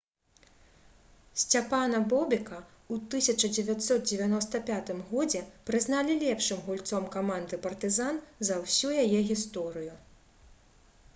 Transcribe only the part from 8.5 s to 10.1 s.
ўсю яе гісторыю